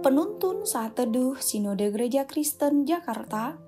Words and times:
Penuntun 0.00 0.64
Saat 0.64 0.96
Teduh 0.96 1.36
Sinode 1.36 1.92
Gereja 1.92 2.24
Kristen 2.24 2.88
Jakarta, 2.88 3.60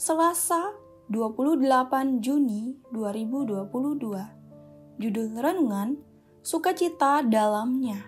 Selasa 0.00 0.72
28 1.12 2.24
Juni 2.24 2.80
2022. 2.88 3.68
Judul 4.96 5.28
Renungan, 5.36 6.00
Sukacita 6.40 7.20
Dalamnya. 7.20 8.00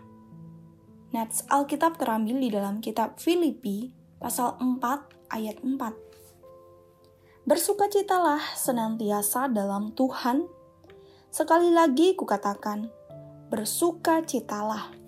Nats 1.13 1.45
Alkitab 1.53 2.01
terambil 2.01 2.41
di 2.41 2.49
dalam 2.49 2.81
kitab 2.81 3.21
Filipi, 3.21 3.93
pasal 4.17 4.57
4 4.57 4.81
ayat 5.29 5.61
4. 5.61 7.45
Bersukacitalah 7.45 8.57
senantiasa 8.57 9.53
dalam 9.53 9.93
Tuhan. 9.93 10.49
Sekali 11.29 11.69
lagi 11.77 12.17
kukatakan, 12.17 12.89
bersukacitalah. 13.53 15.00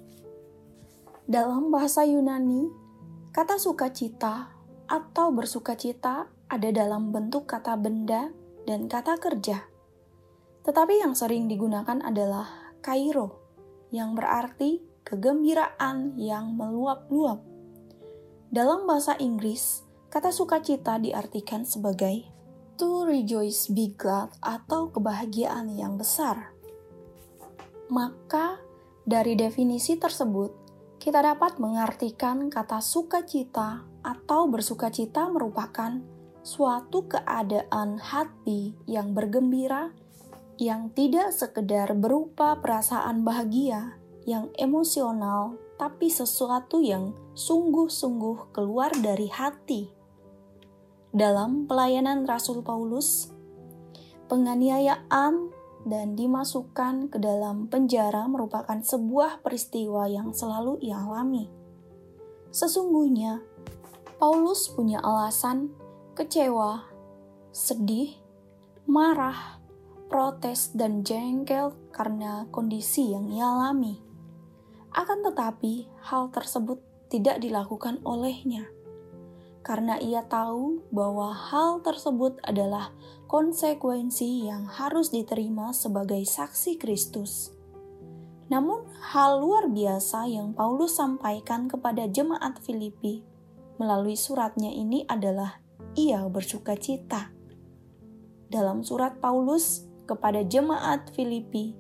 Dalam 1.23 1.71
bahasa 1.71 2.03
Yunani, 2.03 2.67
kata 3.31 3.55
sukacita 3.55 4.51
atau 4.91 5.31
bersukacita 5.31 6.27
ada 6.51 6.69
dalam 6.75 7.15
bentuk 7.15 7.47
kata 7.47 7.79
benda 7.79 8.35
dan 8.67 8.91
kata 8.91 9.17
kerja. 9.23 9.63
Tetapi 10.67 10.99
yang 10.99 11.15
sering 11.15 11.47
digunakan 11.47 12.03
adalah 12.03 12.75
kairo, 12.83 13.39
yang 13.95 14.19
berarti 14.19 14.83
kegembiraan 15.07 16.19
yang 16.19 16.59
meluap-luap. 16.59 17.43
Dalam 18.51 18.87
bahasa 18.91 19.15
Inggris, 19.19 19.87
kata 20.11 20.35
sukacita 20.35 20.99
diartikan 20.99 21.63
sebagai 21.63 22.27
to 22.77 23.07
rejoice 23.07 23.71
be 23.71 23.95
glad 23.95 24.35
atau 24.43 24.91
kebahagiaan 24.91 25.71
yang 25.73 25.95
besar. 25.95 26.51
Maka, 27.89 28.59
dari 29.03 29.35
definisi 29.35 29.99
tersebut, 29.99 30.62
kita 31.03 31.19
dapat 31.19 31.59
mengartikan 31.59 32.47
kata 32.47 32.79
sukacita 32.79 33.83
atau 34.07 34.47
bersukacita 34.47 35.27
merupakan 35.35 35.99
suatu 36.47 37.11
keadaan 37.11 37.99
hati 37.99 38.79
yang 38.87 39.11
bergembira 39.11 39.91
yang 40.63 40.95
tidak 40.95 41.35
sekedar 41.35 41.91
berupa 41.99 42.55
perasaan 42.63 43.27
bahagia 43.27 43.99
yang 44.31 44.47
emosional, 44.55 45.59
tapi 45.75 46.07
sesuatu 46.07 46.79
yang 46.79 47.11
sungguh-sungguh 47.35 48.55
keluar 48.55 48.95
dari 48.95 49.27
hati. 49.27 49.91
Dalam 51.11 51.67
pelayanan 51.67 52.31
Rasul 52.31 52.63
Paulus, 52.63 53.35
penganiayaan 54.31 55.51
dan 55.83 56.15
dimasukkan 56.15 57.11
ke 57.11 57.19
dalam 57.19 57.67
penjara 57.67 58.27
merupakan 58.31 58.79
sebuah 58.79 59.43
peristiwa 59.43 60.07
yang 60.07 60.31
selalu 60.31 60.79
ia 60.83 60.99
alami. 60.99 61.51
Sesungguhnya, 62.53 63.43
Paulus 64.21 64.71
punya 64.71 65.03
alasan 65.03 65.73
kecewa, 66.15 66.87
sedih, 67.51 68.15
marah, 68.87 69.59
protes, 70.07 70.71
dan 70.77 71.03
jengkel 71.03 71.73
karena 71.91 72.47
kondisi 72.53 73.11
yang 73.11 73.33
ia 73.33 73.49
alami. 73.49 73.99
Akan 74.93 75.25
tetapi, 75.25 75.89
hal 76.05 76.29
tersebut 76.29 76.79
tidak 77.09 77.41
dilakukan 77.41 77.99
olehnya 78.05 78.69
karena 79.63 79.99
ia 80.03 80.27
tahu 80.27 80.83
bahwa 80.91 81.31
hal 81.31 81.83
tersebut 81.87 82.39
adalah 82.43 82.91
konsekuensi 83.31 84.51
yang 84.51 84.67
harus 84.67 85.15
diterima 85.15 85.71
sebagai 85.71 86.21
saksi 86.27 86.77
Kristus. 86.77 87.55
Namun, 88.51 88.85
hal 89.01 89.41
luar 89.41 89.73
biasa 89.73 90.29
yang 90.29 90.53
Paulus 90.53 90.99
sampaikan 90.99 91.71
kepada 91.71 92.05
jemaat 92.11 92.61
Filipi 92.61 93.25
melalui 93.81 94.19
suratnya 94.19 94.69
ini 94.69 95.09
adalah 95.09 95.63
ia 95.97 96.21
bersuka 96.29 96.77
cita. 96.77 97.33
Dalam 98.53 98.85
surat 98.85 99.17
Paulus 99.17 99.89
kepada 100.05 100.45
jemaat 100.45 101.09
Filipi, 101.17 101.73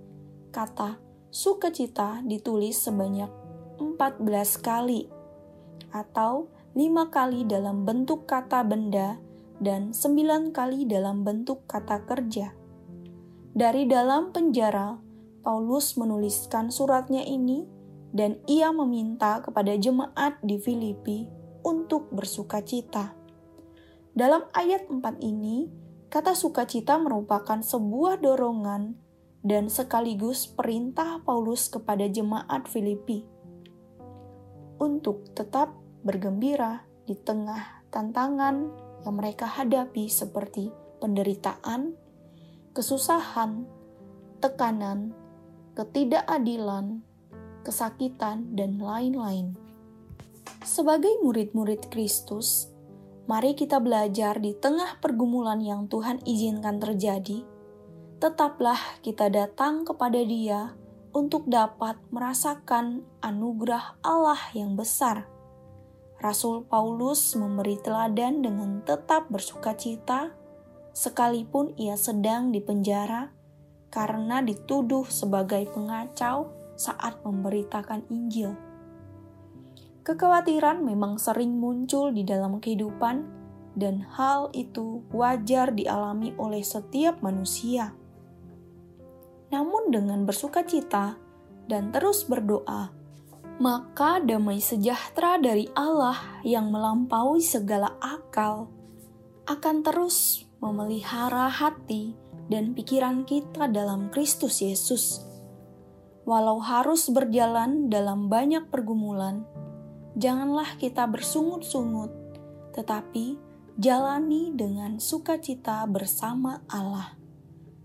kata 0.49 0.97
sukacita 1.29 2.25
ditulis 2.25 2.81
sebanyak 2.81 3.29
14 3.77 4.25
kali 4.65 5.13
atau 5.93 6.49
lima 6.73 7.13
kali 7.13 7.45
dalam 7.45 7.85
bentuk 7.85 8.25
kata 8.25 8.65
benda, 8.65 9.21
dan 9.61 9.93
sembilan 9.93 10.57
kali 10.57 10.89
dalam 10.89 11.21
bentuk 11.21 11.69
kata 11.69 12.09
kerja. 12.09 12.57
Dari 13.53 13.85
dalam 13.85 14.33
penjara, 14.33 14.97
Paulus 15.45 16.01
menuliskan 16.01 16.73
suratnya 16.73 17.21
ini, 17.29 17.69
dan 18.17 18.41
ia 18.49 18.73
meminta 18.73 19.45
kepada 19.45 19.77
jemaat 19.77 20.41
di 20.41 20.57
Filipi 20.57 21.29
untuk 21.61 22.09
bersuka 22.09 22.65
cita. 22.65 23.13
Dalam 24.13 24.49
ayat 24.57 24.89
4 24.89 25.21
ini, 25.21 25.69
kata 26.09 26.33
sukacita 26.33 26.97
merupakan 27.01 27.61
sebuah 27.61 28.21
dorongan 28.21 28.97
dan 29.45 29.69
sekaligus 29.69 30.49
perintah 30.49 31.21
Paulus 31.25 31.69
kepada 31.69 32.09
jemaat 32.09 32.69
Filipi 32.69 33.25
untuk 34.79 35.31
tetap 35.33 35.82
bergembira 36.03 36.83
di 37.07 37.15
tengah 37.15 37.87
tantangan 37.95 38.67
yang 39.07 39.15
mereka 39.15 39.47
hadapi 39.47 40.07
seperti 40.11 40.71
penderitaan, 40.99 41.95
kesusahan, 42.75 43.67
tekanan, 44.39 45.15
ketidakadilan, 45.75 47.03
kesakitan, 47.67 48.55
dan 48.55 48.79
lain-lain. 48.79 49.55
Sebagai 50.63 51.23
murid-murid 51.23 51.91
Kristus, 51.91 52.71
mari 53.27 53.55
kita 53.55 53.83
belajar 53.83 54.39
di 54.39 54.55
tengah 54.55 54.99
pergumulan 55.03 55.59
yang 55.59 55.91
Tuhan 55.91 56.23
izinkan 56.23 56.79
terjadi. 56.79 57.43
Tetaplah 58.23 58.79
kita 59.03 59.27
datang 59.31 59.83
kepada 59.83 60.23
Dia 60.23 60.71
untuk 61.11 61.51
dapat 61.51 61.99
merasakan 62.15 63.03
anugerah 63.19 63.99
Allah 64.07 64.39
yang 64.55 64.79
besar 64.79 65.42
Rasul 66.23 66.63
Paulus 66.63 67.35
memberi 67.35 67.83
teladan 67.83 68.47
dengan 68.47 68.79
tetap 68.87 69.27
bersuka 69.27 69.75
cita, 69.75 70.31
sekalipun 70.95 71.75
ia 71.75 71.99
sedang 71.99 72.55
dipenjara 72.55 73.35
karena 73.91 74.39
dituduh 74.39 75.03
sebagai 75.11 75.67
pengacau 75.75 76.47
saat 76.79 77.19
memberitakan 77.27 78.07
Injil. 78.07 78.55
Kekhawatiran 80.07 80.87
memang 80.87 81.19
sering 81.19 81.59
muncul 81.59 82.15
di 82.15 82.23
dalam 82.23 82.63
kehidupan, 82.63 83.43
dan 83.75 84.07
hal 84.15 84.53
itu 84.55 85.03
wajar 85.11 85.75
dialami 85.75 86.39
oleh 86.39 86.63
setiap 86.63 87.19
manusia. 87.19 87.95
Namun, 89.51 89.91
dengan 89.91 90.23
bersuka 90.23 90.63
cita 90.63 91.19
dan 91.67 91.91
terus 91.91 92.25
berdoa, 92.27 93.02
maka 93.63 94.19
damai 94.19 94.59
sejahtera 94.59 95.39
dari 95.39 95.71
Allah 95.79 96.19
yang 96.43 96.75
melampaui 96.75 97.39
segala 97.39 97.95
akal 98.03 98.67
akan 99.47 99.87
terus 99.87 100.43
memelihara 100.59 101.47
hati 101.47 102.19
dan 102.51 102.75
pikiran 102.75 103.23
kita 103.23 103.71
dalam 103.71 104.11
Kristus 104.11 104.67
Yesus. 104.67 105.23
Walau 106.27 106.59
harus 106.59 107.07
berjalan 107.07 107.87
dalam 107.87 108.27
banyak 108.27 108.67
pergumulan, 108.67 109.47
janganlah 110.19 110.75
kita 110.83 111.07
bersungut-sungut, 111.07 112.11
tetapi 112.75 113.39
jalani 113.79 114.51
dengan 114.51 114.99
sukacita 114.99 115.87
bersama 115.87 116.67
Allah. 116.67 117.15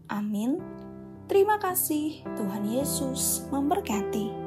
Amin. 0.10 0.58
Terima 1.30 1.62
kasih, 1.62 2.26
Tuhan 2.34 2.66
Yesus 2.66 3.46
memberkati. 3.54 4.47